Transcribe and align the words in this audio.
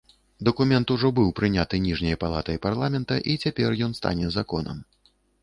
Дакумент 0.47 0.93
ужо 0.95 1.11
быў 1.19 1.29
прыняты 1.39 1.81
ніжняй 1.87 2.17
палатай 2.23 2.57
парламента 2.65 3.19
і 3.35 3.37
цяпер 3.45 3.79
ён 3.91 3.95
стане 4.01 4.25
законам. 4.39 4.77